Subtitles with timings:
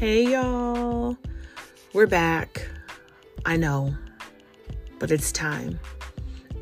[0.00, 1.14] Hey, y'all.
[1.92, 2.66] We're back.
[3.44, 3.94] I know,
[4.98, 5.78] but it's time.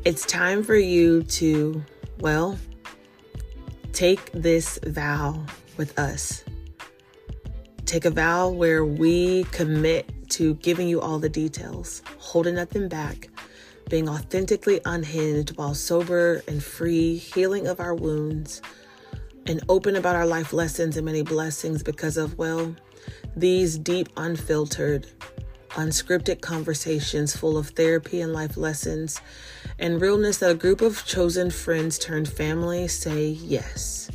[0.03, 1.81] It's time for you to,
[2.19, 2.59] well,
[3.93, 5.45] take this vow
[5.77, 6.43] with us.
[7.85, 13.29] Take a vow where we commit to giving you all the details, holding nothing back,
[13.89, 18.61] being authentically unhinged while sober and free, healing of our wounds,
[19.45, 22.75] and open about our life lessons and many blessings because of, well,
[23.35, 25.07] these deep, unfiltered,
[25.71, 29.21] unscripted conversations full of therapy and life lessons
[29.77, 34.09] and realness that a group of chosen friends turned family say yes,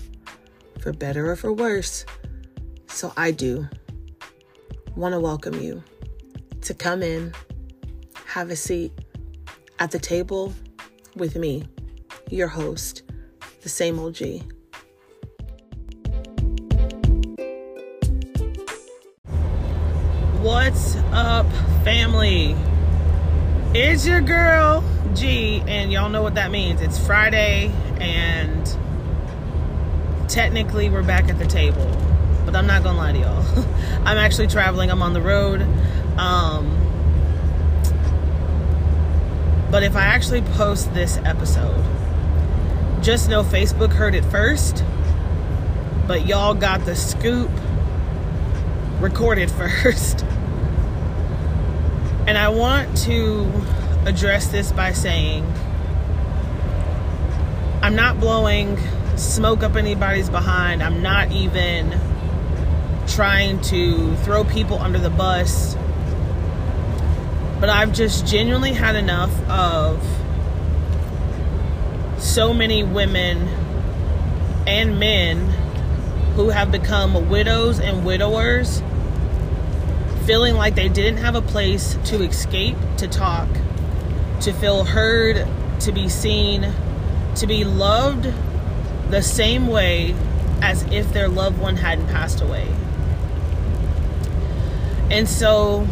[0.80, 2.04] for better or for worse.
[2.88, 3.68] So I do
[4.96, 5.82] want to welcome you
[6.62, 7.32] to come in,
[8.26, 8.92] have a seat
[9.78, 10.52] at the table
[11.16, 11.64] with me,
[12.30, 13.02] your host,
[13.62, 14.14] the same old
[21.84, 22.56] family?
[23.74, 24.82] It's your girl,
[25.14, 26.80] G, and y'all know what that means.
[26.80, 28.66] It's Friday, and
[30.30, 31.86] technically we're back at the table.
[32.46, 33.64] But I'm not gonna lie to y'all.
[34.06, 35.60] I'm actually traveling, I'm on the road.
[36.18, 36.80] Um,
[39.70, 41.84] but if I actually post this episode,
[43.02, 44.82] just know Facebook heard it first,
[46.06, 47.50] but y'all got the scoop
[49.00, 49.50] recorded
[49.82, 50.24] first.
[52.26, 53.50] And I want to
[54.06, 55.44] address this by saying
[57.82, 58.78] I'm not blowing
[59.16, 60.82] smoke up anybody's behind.
[60.82, 61.98] I'm not even
[63.06, 65.76] trying to throw people under the bus.
[67.60, 70.02] But I've just genuinely had enough of
[72.18, 73.48] so many women
[74.66, 75.50] and men
[76.36, 78.82] who have become widows and widowers
[80.26, 83.48] feeling like they didn't have a place to escape, to talk,
[84.40, 85.46] to feel heard,
[85.80, 86.72] to be seen,
[87.36, 88.32] to be loved
[89.10, 90.14] the same way
[90.62, 92.66] as if their loved one hadn't passed away.
[95.10, 95.86] And so,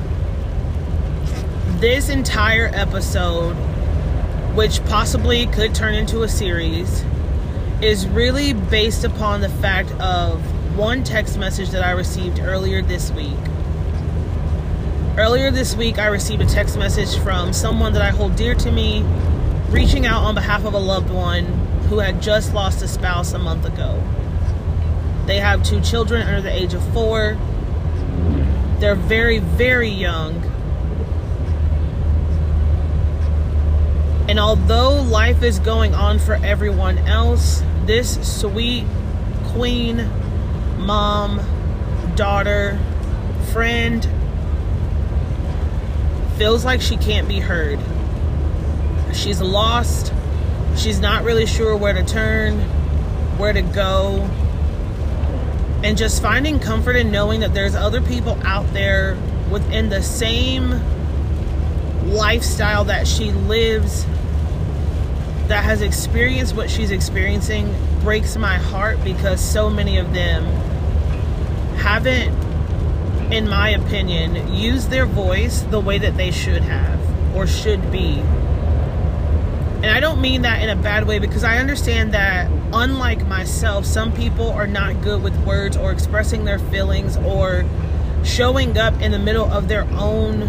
[1.78, 3.54] this entire episode,
[4.54, 7.04] which possibly could turn into a series,
[7.82, 10.40] is really based upon the fact of
[10.76, 13.36] one text message that I received earlier this week
[15.18, 18.72] Earlier this week, I received a text message from someone that I hold dear to
[18.72, 19.02] me,
[19.68, 21.44] reaching out on behalf of a loved one
[21.90, 24.02] who had just lost a spouse a month ago.
[25.26, 27.36] They have two children under the age of four.
[28.78, 30.42] They're very, very young.
[34.30, 38.86] And although life is going on for everyone else, this sweet
[39.48, 40.08] queen,
[40.78, 41.38] mom,
[42.16, 42.80] daughter,
[43.52, 44.08] friend,
[46.42, 47.78] feels like she can't be heard.
[49.14, 50.12] She's lost.
[50.76, 52.58] She's not really sure where to turn,
[53.38, 54.28] where to go.
[55.84, 59.16] And just finding comfort in knowing that there's other people out there
[59.52, 60.70] within the same
[62.10, 64.04] lifestyle that she lives
[65.46, 70.44] that has experienced what she's experiencing breaks my heart because so many of them
[71.76, 72.34] haven't
[73.32, 77.00] in my opinion, use their voice the way that they should have
[77.34, 78.18] or should be.
[79.80, 83.86] And I don't mean that in a bad way because I understand that, unlike myself,
[83.86, 87.64] some people are not good with words or expressing their feelings or
[88.22, 90.42] showing up in the middle of their own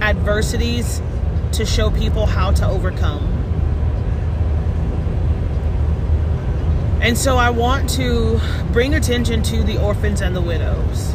[0.00, 1.00] adversities
[1.52, 3.24] to show people how to overcome.
[7.00, 8.40] And so I want to
[8.72, 11.14] bring attention to the orphans and the widows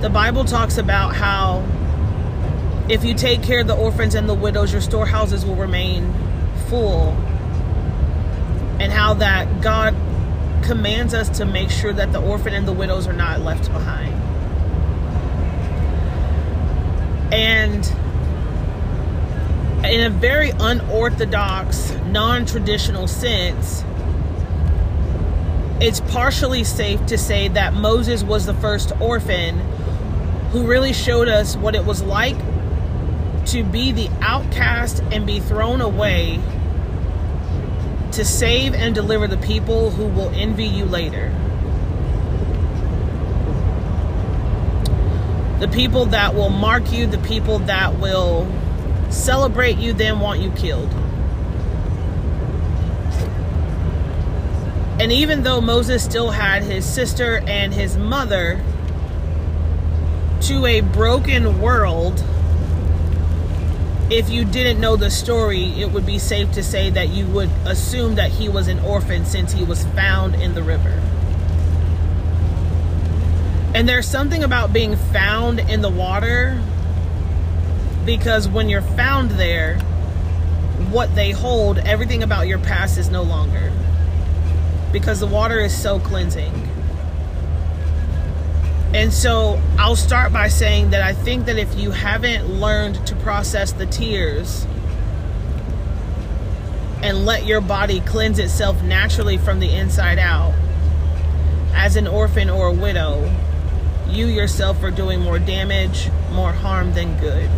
[0.00, 1.64] the Bible talks about how
[2.88, 6.12] if you take care of the orphans and the widows, your storehouses will remain
[6.68, 7.12] full.
[8.78, 9.94] And how that God
[10.64, 14.12] commands us to make sure that the orphan and the widows are not left behind.
[17.32, 17.86] And
[19.86, 23.84] in a very unorthodox, non traditional sense,
[25.80, 29.60] it's partially safe to say that Moses was the first orphan
[30.54, 32.36] who really showed us what it was like
[33.44, 36.38] to be the outcast and be thrown away
[38.12, 41.30] to save and deliver the people who will envy you later.
[45.58, 48.46] The people that will mark you, the people that will
[49.10, 50.92] celebrate you, then want you killed.
[55.00, 58.62] And even though Moses still had his sister and his mother,
[60.44, 62.22] to a broken world,
[64.10, 67.48] if you didn't know the story, it would be safe to say that you would
[67.64, 71.00] assume that he was an orphan since he was found in the river.
[73.74, 76.62] And there's something about being found in the water
[78.04, 79.78] because when you're found there,
[80.90, 83.72] what they hold, everything about your past is no longer.
[84.92, 86.73] Because the water is so cleansing.
[88.94, 93.16] And so I'll start by saying that I think that if you haven't learned to
[93.16, 94.64] process the tears
[97.02, 100.54] and let your body cleanse itself naturally from the inside out,
[101.74, 103.28] as an orphan or a widow,
[104.08, 107.50] you yourself are doing more damage, more harm than good.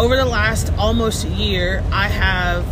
[0.00, 2.66] Over the last almost year, I have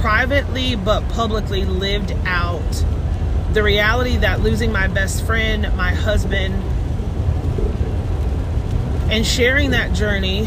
[0.00, 2.84] privately but publicly lived out
[3.54, 6.54] the reality that losing my best friend, my husband,
[9.12, 10.46] and sharing that journey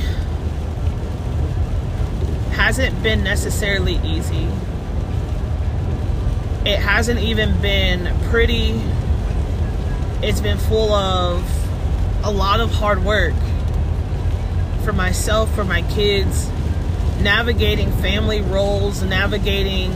[2.51, 4.45] hasn't been necessarily easy.
[6.69, 8.81] It hasn't even been pretty.
[10.21, 11.49] It's been full of
[12.25, 13.35] a lot of hard work
[14.83, 16.49] for myself, for my kids,
[17.21, 19.93] navigating family roles, navigating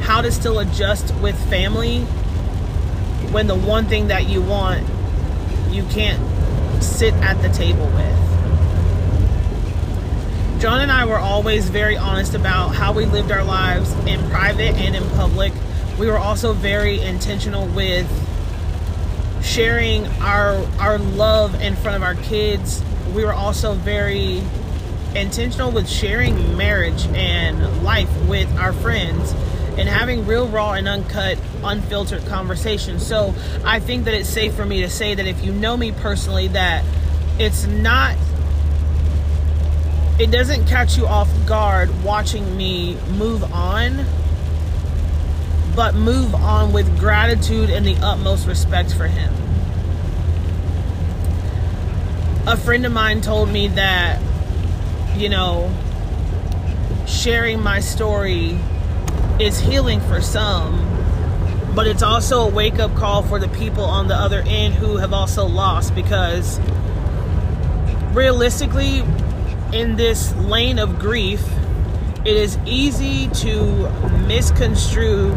[0.00, 2.04] how to still adjust with family
[3.30, 4.86] when the one thing that you want
[5.70, 6.20] you can't
[6.82, 8.18] sit at the table with.
[10.60, 14.74] John and I were always very honest about how we lived our lives in private
[14.74, 15.52] and in public.
[15.98, 18.08] We were also very intentional with
[19.44, 22.82] sharing our our love in front of our kids.
[23.14, 24.42] We were also very
[25.14, 29.32] intentional with sharing marriage and life with our friends
[29.78, 33.06] and having real, raw, and uncut, unfiltered conversations.
[33.06, 33.32] So
[33.64, 36.48] I think that it's safe for me to say that if you know me personally,
[36.48, 36.84] that
[37.38, 38.16] it's not,
[40.18, 44.04] it doesn't catch you off guard watching me move on,
[45.76, 49.32] but move on with gratitude and the utmost respect for him.
[52.48, 54.20] A friend of mine told me that,
[55.16, 55.72] you know,
[57.06, 58.58] sharing my story
[59.40, 60.84] is healing for some,
[61.74, 64.96] but it's also a wake up call for the people on the other end who
[64.96, 66.58] have also lost because
[68.12, 69.04] realistically,
[69.72, 71.42] in this lane of grief,
[72.24, 73.88] it is easy to
[74.26, 75.30] misconstrue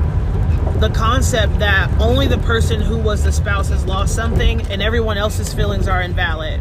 [0.80, 5.18] the concept that only the person who was the spouse has lost something and everyone
[5.18, 6.60] else's feelings are invalid.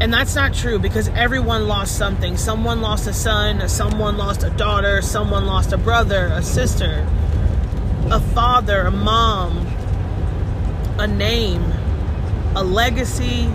[0.00, 2.36] And that's not true because everyone lost something.
[2.36, 7.04] Someone lost a son, someone lost a daughter, someone lost a brother, a sister,
[8.04, 9.66] a father, a mom,
[11.00, 11.64] a name,
[12.54, 13.50] a legacy,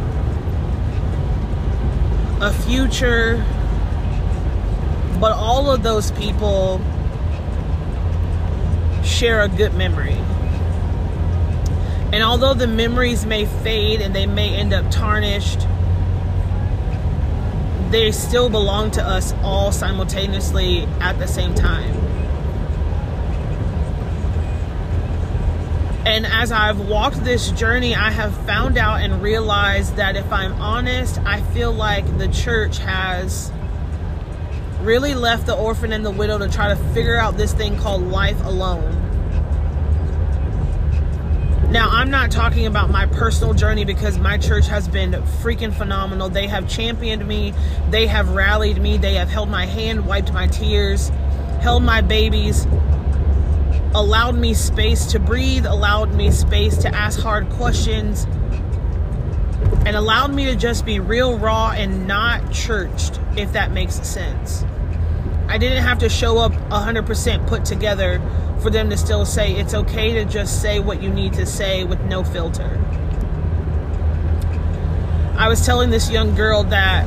[2.41, 3.43] a future.
[5.21, 6.81] But all of those people
[9.01, 10.17] share a good memory.
[12.11, 15.65] And although the memories may fade and they may end up tarnished,
[17.93, 21.91] they still belong to us all simultaneously at the same time.
[26.05, 30.53] And as I've walked this journey, I have found out and realized that if I'm
[30.53, 33.51] honest, I feel like the church has
[34.81, 38.01] really left the orphan and the widow to try to figure out this thing called
[38.01, 39.02] life alone.
[41.93, 46.27] I'm not talking about my personal journey because my church has been freaking phenomenal.
[46.27, 47.53] They have championed me,
[47.91, 51.09] they have rallied me, they have held my hand, wiped my tears,
[51.61, 52.65] held my babies,
[53.93, 58.23] allowed me space to breathe, allowed me space to ask hard questions,
[59.85, 64.65] and allowed me to just be real, raw, and not churched, if that makes sense.
[65.53, 68.19] I didn't have to show up 100% put together
[68.63, 71.83] for them to still say it's okay to just say what you need to say
[71.83, 72.83] with no filter.
[75.37, 77.05] I was telling this young girl that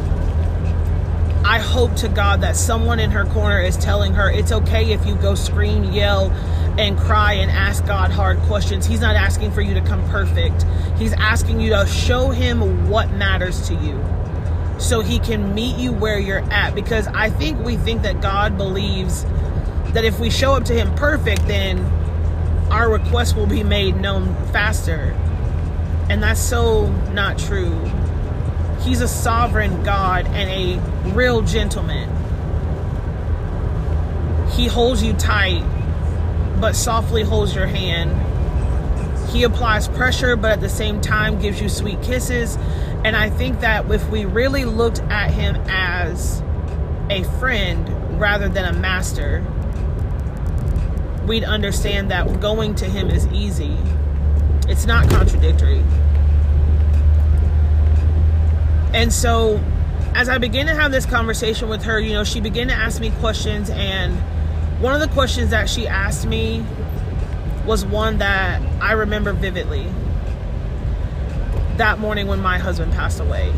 [1.44, 5.04] I hope to God that someone in her corner is telling her it's okay if
[5.04, 6.30] you go scream, yell,
[6.78, 8.86] and cry and ask God hard questions.
[8.86, 10.64] He's not asking for you to come perfect.
[10.98, 14.00] He's asking you to show him what matters to you
[14.78, 18.56] so he can meet you where you're at because I think we think that God
[18.56, 19.24] believes
[19.92, 21.78] that if we show up to him perfect, then
[22.70, 25.16] our request will be made known faster.
[26.08, 27.74] And that's so not true.
[28.80, 32.10] He's a sovereign God and a real gentleman.
[34.50, 35.64] He holds you tight,
[36.60, 38.10] but softly holds your hand.
[39.30, 42.56] he applies pressure, but at the same time gives you sweet kisses.
[43.04, 46.42] And I think that if we really looked at him as
[47.10, 49.44] a friend rather than a master,
[51.26, 53.76] we'd understand that going to him is easy.
[54.68, 55.82] It's not contradictory.
[58.92, 59.62] And so,
[60.14, 63.00] as I began to have this conversation with her, you know, she began to ask
[63.00, 63.70] me questions.
[63.70, 64.16] And
[64.80, 66.64] one of the questions that she asked me
[67.66, 69.86] was one that I remember vividly
[71.78, 73.52] that morning when my husband passed away.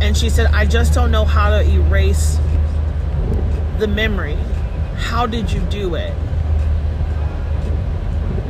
[0.00, 2.38] And she said, I just don't know how to erase
[3.78, 4.38] the memory.
[4.96, 6.14] How did you do it?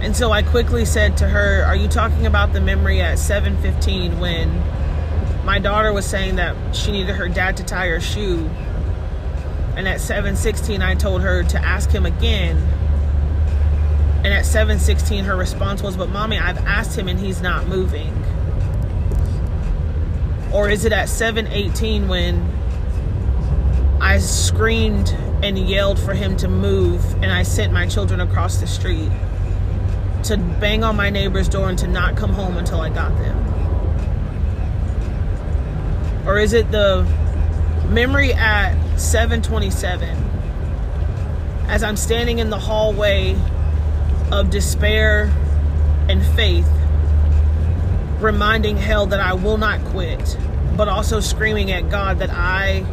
[0.01, 4.19] And so I quickly said to her, Are you talking about the memory at 7:15
[4.19, 4.51] when
[5.45, 8.49] my daughter was saying that she needed her dad to tie her shoe?
[9.77, 12.57] And at 7:16 I told her to ask him again.
[14.25, 18.20] And at 7:16 her response was, "But mommy, I've asked him and he's not moving."
[20.53, 22.49] Or is it at 7:18 when
[24.01, 28.67] I screamed and yelled for him to move and I sent my children across the
[28.67, 29.11] street
[30.25, 33.37] to bang on my neighbor's door and to not come home until I got them?
[36.27, 37.07] Or is it the
[37.89, 40.09] memory at 727
[41.69, 43.37] as I'm standing in the hallway
[44.33, 45.31] of despair
[46.09, 46.69] and faith
[48.23, 50.37] reminding hell that I will not quit,
[50.77, 52.85] but also screaming at God that I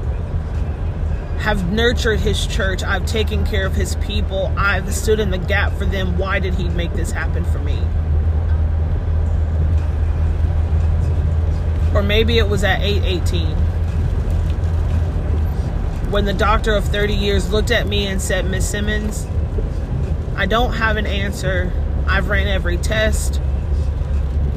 [1.39, 2.83] have nurtured his church.
[2.83, 4.53] I've taken care of his people.
[4.57, 6.17] I've stood in the gap for them.
[6.17, 7.77] Why did he make this happen for me?
[11.93, 13.55] Or maybe it was at 818
[16.11, 19.27] when the doctor of 30 years looked at me and said, Miss Simmons,
[20.35, 21.71] I don't have an answer.
[22.07, 23.41] I've ran every test.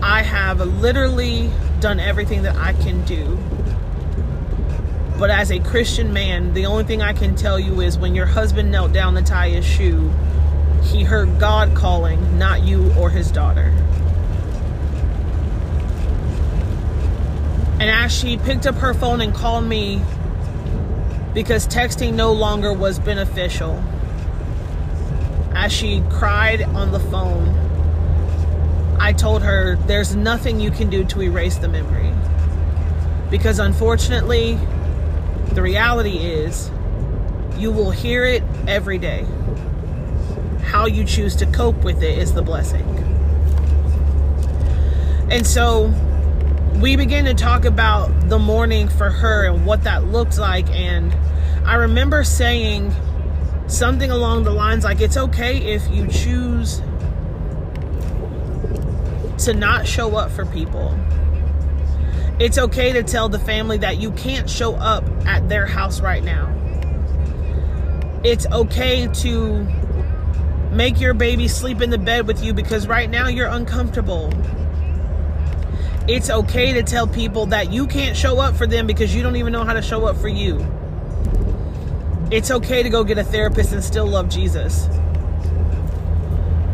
[0.03, 3.39] I have literally done everything that I can do.
[5.19, 8.27] But as a Christian man, the only thing I can tell you is when your
[8.27, 10.11] husband knelt down to tie his shoe,
[10.83, 13.75] he heard God calling, not you or his daughter.
[17.79, 20.03] And as she picked up her phone and called me
[21.35, 23.83] because texting no longer was beneficial,
[25.55, 27.70] as she cried on the phone,
[29.01, 32.13] I told her there's nothing you can do to erase the memory.
[33.31, 34.59] Because unfortunately,
[35.53, 36.71] the reality is
[37.57, 39.25] you will hear it every day.
[40.63, 42.87] How you choose to cope with it is the blessing.
[45.31, 45.87] And so
[46.77, 50.69] we began to talk about the morning for her and what that looked like.
[50.71, 51.17] And
[51.67, 52.95] I remember saying
[53.67, 56.83] something along the lines like, it's okay if you choose
[59.45, 60.99] to not show up for people.
[62.39, 66.25] It's okay to tell the family that you can't show up at their house right
[66.25, 66.49] now.
[68.25, 69.65] It's okay to
[70.73, 74.33] make your baby sleep in the bed with you because right now you're uncomfortable.
[76.09, 79.37] It's okay to tell people that you can't show up for them because you don't
[79.37, 80.59] even know how to show up for you.
[82.31, 84.89] It's okay to go get a therapist and still love Jesus.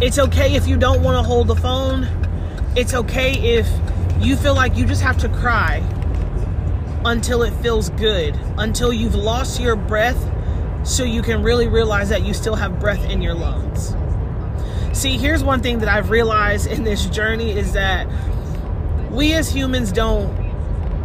[0.01, 2.26] It's okay if you don't want to hold the phone
[2.77, 3.67] it's okay if
[4.21, 5.79] you feel like you just have to cry
[7.07, 10.31] until it feels good, until you've lost your breath
[10.87, 13.97] so you can really realize that you still have breath in your lungs.
[14.93, 18.07] See, here's one thing that I've realized in this journey is that
[19.11, 20.31] we as humans don't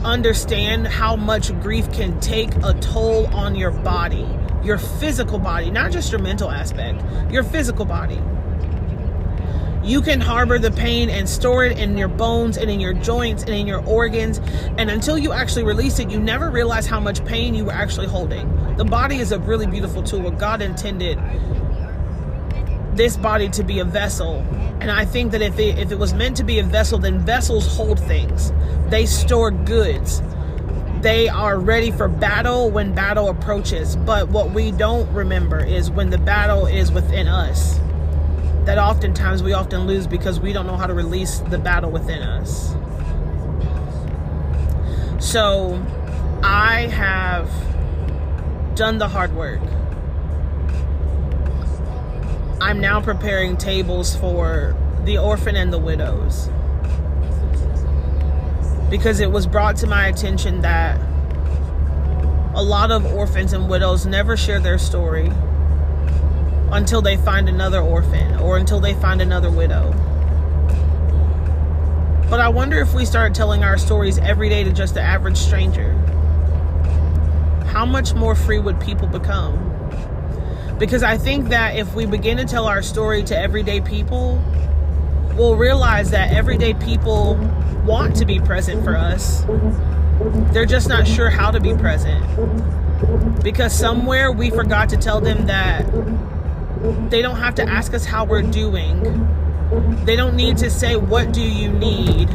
[0.04, 4.28] understand how much grief can take a toll on your body,
[4.62, 7.02] your physical body, not just your mental aspect,
[7.32, 8.20] your physical body
[9.84, 13.44] you can harbor the pain and store it in your bones and in your joints
[13.44, 14.40] and in your organs.
[14.78, 18.08] And until you actually release it, you never realize how much pain you were actually
[18.08, 18.76] holding.
[18.78, 20.30] The body is a really beautiful tool.
[20.32, 21.18] God intended
[22.96, 24.46] this body to be a vessel.
[24.82, 27.20] And I think that if it, if it was meant to be a vessel, then
[27.20, 28.52] vessels hold things,
[28.90, 30.22] they store goods.
[31.02, 33.96] They are ready for battle when battle approaches.
[33.96, 37.80] But what we don't remember is when the battle is within us
[38.66, 42.22] that oftentimes we often lose because we don't know how to release the battle within
[42.22, 42.76] us.
[45.20, 45.84] So
[46.44, 47.50] I have
[48.76, 49.62] done the hard work.
[52.62, 54.76] I'm now preparing tables for
[55.06, 56.50] the orphan and the widows.
[58.92, 61.00] Because it was brought to my attention that
[62.54, 65.32] a lot of orphans and widows never share their story
[66.72, 69.92] until they find another orphan or until they find another widow.
[72.30, 75.38] But I wonder if we start telling our stories every day to just the average
[75.38, 75.92] stranger.
[77.68, 79.68] How much more free would people become?
[80.80, 84.42] Because I think that if we begin to tell our story to everyday people,
[85.36, 87.36] we'll realize that everyday people
[87.86, 89.44] want to be present for us.
[90.54, 92.24] They're just not sure how to be present.
[93.44, 95.82] Because somewhere we forgot to tell them that
[97.10, 99.28] they don't have to ask us how we're doing.
[100.06, 102.30] They don't need to say, What do you need?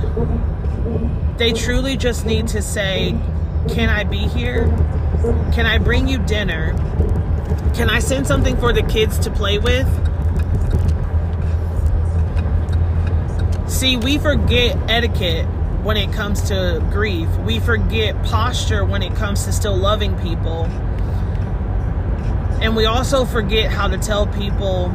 [1.37, 3.19] They truly just need to say,
[3.69, 4.67] Can I be here?
[5.53, 6.75] Can I bring you dinner?
[7.75, 9.87] Can I send something for the kids to play with?
[13.69, 15.47] See, we forget etiquette
[15.83, 17.29] when it comes to grief.
[17.39, 20.71] We forget posture when it comes to still loving people.
[22.61, 24.89] And we also forget how to tell people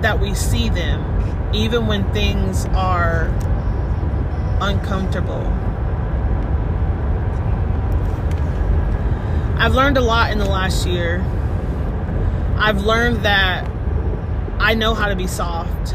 [0.00, 3.26] that we see them, even when things are
[4.60, 5.44] uncomfortable.
[9.58, 11.24] I've learned a lot in the last year.
[12.58, 13.68] I've learned that
[14.58, 15.94] I know how to be soft.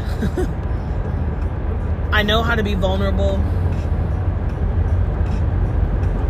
[2.12, 3.36] I know how to be vulnerable.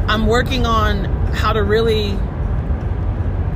[0.09, 2.19] I'm working on how to really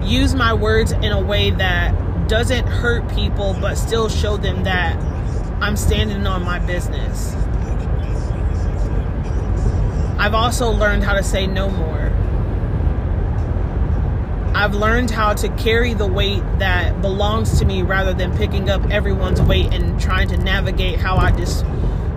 [0.07, 4.97] use my words in a way that doesn't hurt people but still show them that
[5.61, 7.35] I'm standing on my business.
[10.19, 12.13] I've also learned how to say no more.
[14.55, 18.91] I've learned how to carry the weight that belongs to me rather than picking up
[18.91, 21.63] everyone's weight and trying to navigate how I dis-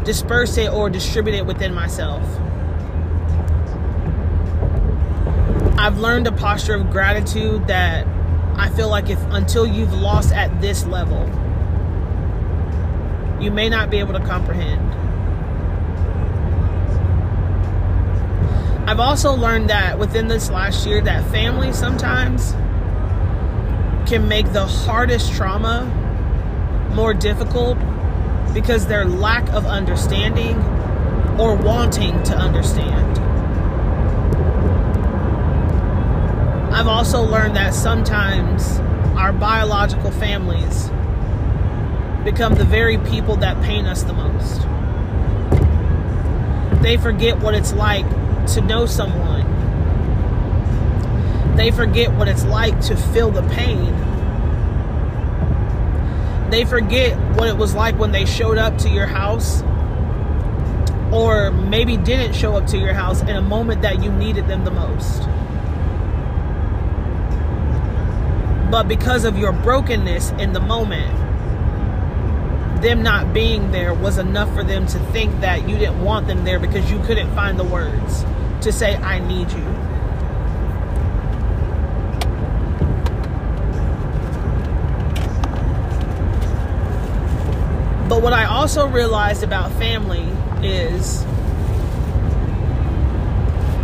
[0.06, 2.24] disperse it or distribute it within myself.
[5.80, 8.06] I've learned a posture of gratitude that
[8.58, 11.26] I feel like if until you've lost at this level,
[13.42, 14.86] you may not be able to comprehend.
[18.90, 22.52] I've also learned that within this last year that family sometimes
[24.06, 25.86] can make the hardest trauma
[26.94, 27.78] more difficult
[28.54, 30.58] because their lack of understanding
[31.40, 33.29] or wanting to understand.
[36.80, 38.80] I've also learned that sometimes
[39.20, 40.88] our biological families
[42.24, 44.62] become the very people that pain us the most.
[46.82, 48.08] They forget what it's like
[48.54, 49.46] to know someone.
[51.58, 53.94] They forget what it's like to feel the pain.
[56.50, 59.64] They forget what it was like when they showed up to your house
[61.12, 64.64] or maybe didn't show up to your house in a moment that you needed them
[64.64, 65.28] the most.
[68.70, 71.16] But because of your brokenness in the moment,
[72.82, 76.46] them not being there was enough for them to think that you didn't want them
[76.46, 78.24] there because you couldn't find the words
[78.62, 79.64] to say, I need you.
[88.08, 90.28] But what I also realized about family
[90.62, 91.26] is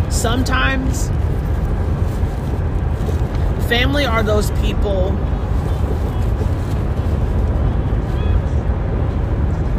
[0.09, 1.09] sometimes
[3.67, 5.11] family are those people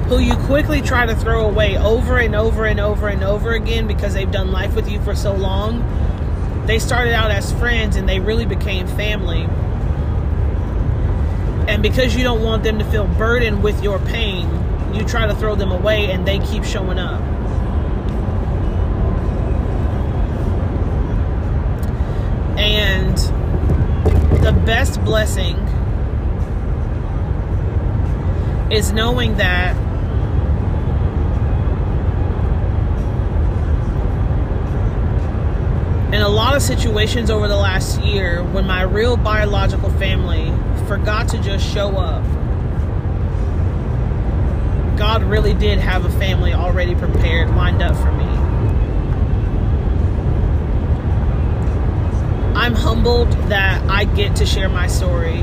[0.09, 3.87] who you quickly try to throw away over and over and over and over again
[3.89, 5.85] because they've done life with you for so long.
[6.67, 9.49] They started out as friends and they really became family.
[11.69, 14.49] And because you don't want them to feel burdened with your pain,
[14.95, 17.21] you try to throw them away and they keep showing up.
[22.57, 23.19] And
[24.67, 25.55] best blessing
[28.69, 29.77] is knowing that
[36.13, 40.53] in a lot of situations over the last year when my real biological family
[40.89, 42.25] forgot to just show up
[44.99, 48.26] god really did have a family already prepared lined up for me
[52.57, 55.43] i'm humbled that i get to share my story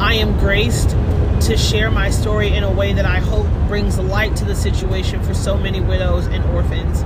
[0.00, 0.90] i am graced
[1.46, 5.22] to share my story in a way that i hope brings light to the situation
[5.22, 7.04] for so many widows and orphans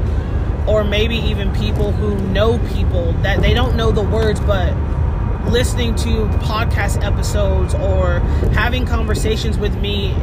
[0.70, 4.72] or maybe even people who know people that they don't know the words, but
[5.50, 8.20] listening to podcast episodes or
[8.52, 10.14] having conversations with me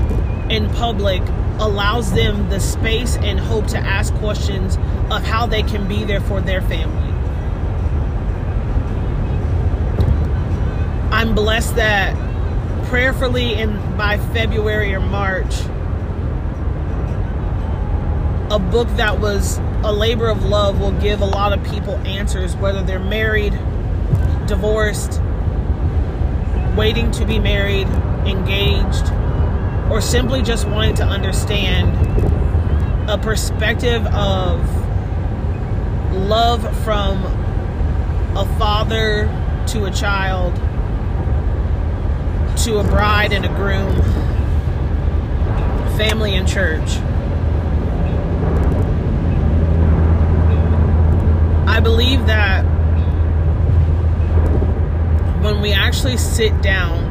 [0.50, 1.22] in public
[1.60, 4.78] allows them the space and hope to ask questions
[5.12, 7.07] of how they can be there for their family.
[11.38, 12.16] I'm blessed that
[12.88, 15.54] prayerfully in by February or March.
[18.50, 22.56] A book that was a labor of love will give a lot of people answers,
[22.56, 23.52] whether they're married,
[24.48, 25.22] divorced,
[26.76, 27.88] waiting to be married,
[28.26, 29.12] engaged,
[29.92, 31.94] or simply just wanting to understand
[33.08, 34.60] a perspective of
[36.16, 37.24] love from
[38.36, 39.28] a father
[39.68, 40.60] to a child
[42.68, 43.96] to a bride and a groom,
[45.98, 46.98] family and church.
[51.66, 52.64] I believe that
[55.42, 57.06] when we actually sit down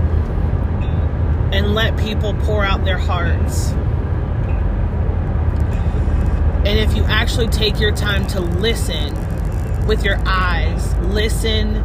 [1.54, 3.70] and let people pour out their hearts,
[6.66, 9.14] and if you actually take your time to listen
[9.86, 11.82] with your eyes, listen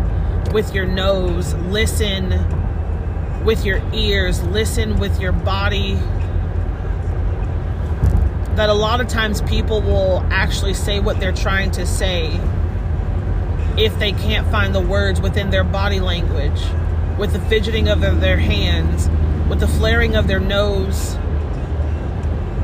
[0.52, 2.61] with your nose, listen
[3.44, 5.96] with your ears, listen with your body,
[8.56, 12.40] that a lot of times people will actually say what they're trying to say
[13.78, 16.62] if they can't find the words within their body language,
[17.18, 19.10] with the fidgeting of their hands,
[19.50, 21.16] with the flaring of their nose,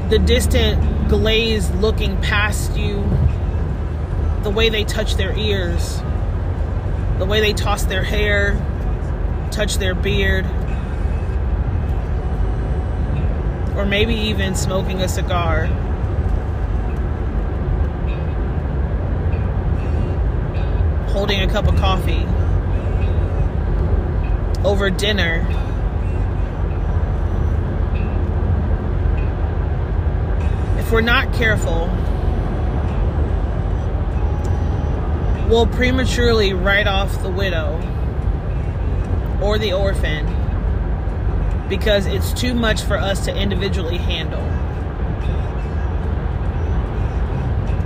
[0.10, 3.04] the distant glaze looking past you,
[4.44, 6.02] the way they touch their ears,
[7.18, 8.56] the way they toss their hair,
[9.52, 10.46] touch their beard,
[13.78, 15.68] or maybe even smoking a cigar.
[21.13, 22.26] Holding a cup of coffee.
[24.68, 25.46] Over dinner.
[30.80, 31.88] If we're not careful,
[35.48, 37.76] we'll prematurely write off the widow
[39.40, 40.37] or the orphan
[41.69, 44.43] because it's too much for us to individually handle.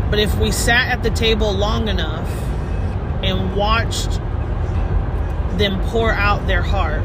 [0.10, 2.30] But if we sat at the table long enough
[3.24, 4.20] and watched
[5.58, 7.04] them pour out their heart,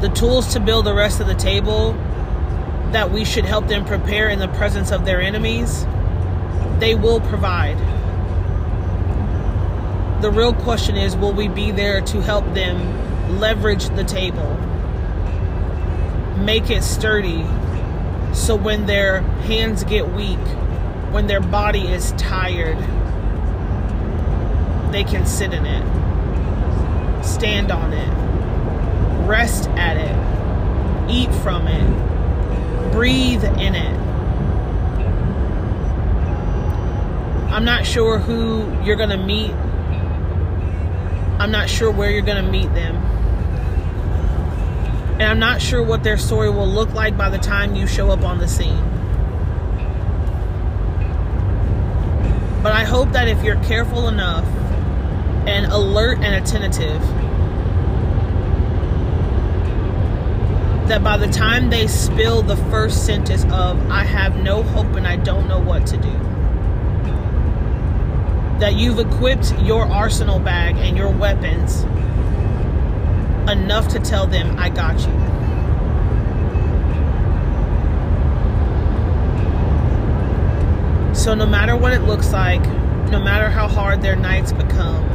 [0.00, 1.92] the tools to build the rest of the table
[2.90, 5.86] that we should help them prepare in the presence of their enemies,
[6.80, 7.78] they will provide.
[10.22, 14.56] The real question is will we be there to help them leverage the table,
[16.38, 17.44] make it sturdy,
[18.34, 20.38] so when their hands get weak,
[21.12, 22.78] when their body is tired,
[24.92, 32.10] they can sit in it, stand on it, rest at it, eat from it
[32.90, 33.98] breathe in it.
[37.52, 39.52] I'm not sure who you're going to meet.
[41.40, 42.99] I'm not sure where you're going to meet them.
[45.20, 48.10] And I'm not sure what their story will look like by the time you show
[48.10, 48.82] up on the scene.
[52.62, 54.46] But I hope that if you're careful enough
[55.46, 57.02] and alert and attentive,
[60.88, 65.06] that by the time they spill the first sentence of, I have no hope and
[65.06, 66.12] I don't know what to do,
[68.58, 71.84] that you've equipped your arsenal bag and your weapons
[73.48, 75.30] enough to tell them, I got you.
[81.14, 82.64] So, no matter what it looks like,
[83.10, 85.06] no matter how hard their nights become,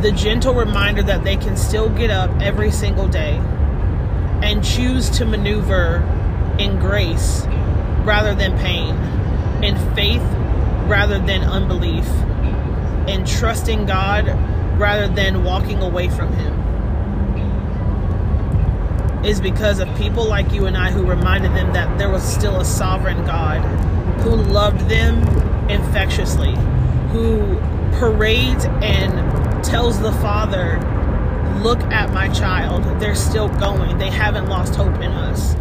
[0.00, 3.36] the gentle reminder that they can still get up every single day
[4.42, 6.02] and choose to maneuver
[6.58, 7.46] in grace
[8.04, 8.94] rather than pain,
[9.64, 10.22] in faith
[10.86, 12.06] rather than unbelief,
[13.08, 14.28] in trusting God
[14.78, 16.53] rather than walking away from Him
[19.24, 22.60] is because of people like you and I who reminded them that there was still
[22.60, 23.60] a sovereign God
[24.20, 25.22] who loved them
[25.70, 26.54] infectiously,
[27.08, 27.58] who
[27.98, 30.78] parades and tells the Father
[31.62, 32.84] look at my child.
[33.00, 33.96] They're still going.
[33.98, 35.54] They haven't lost hope in us.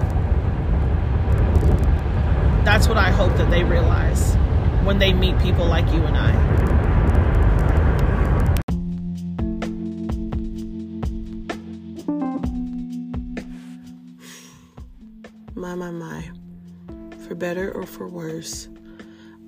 [2.65, 4.35] That's what I hope that they realize
[4.83, 6.72] when they meet people like you and I.
[15.83, 16.31] My, my.
[17.27, 18.69] For better or for worse,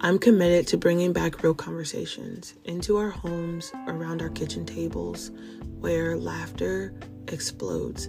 [0.01, 5.31] I'm committed to bringing back real conversations into our homes, around our kitchen tables,
[5.79, 6.93] where laughter
[7.29, 8.07] explodes.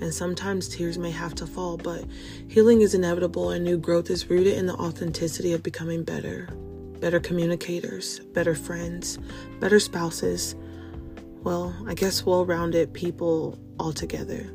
[0.00, 2.04] And sometimes tears may have to fall, but
[2.48, 6.48] healing is inevitable and new growth is rooted in the authenticity of becoming better.
[6.98, 9.16] Better communicators, better friends,
[9.60, 10.56] better spouses.
[11.44, 14.50] Well, I guess well rounded people altogether.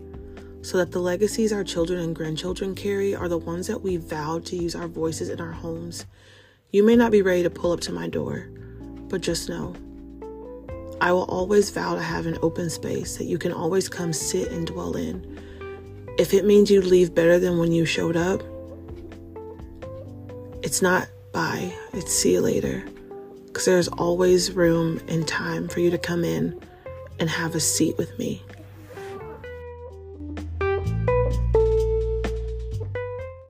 [0.64, 4.46] So that the legacies our children and grandchildren carry are the ones that we vowed
[4.46, 6.06] to use our voices in our homes.
[6.72, 8.50] You may not be ready to pull up to my door,
[9.10, 9.76] but just know
[11.02, 14.52] I will always vow to have an open space that you can always come sit
[14.52, 15.38] and dwell in.
[16.18, 18.42] If it means you leave better than when you showed up,
[20.64, 22.86] it's not bye, it's see you later.
[23.48, 26.58] Because there's always room and time for you to come in
[27.20, 28.42] and have a seat with me.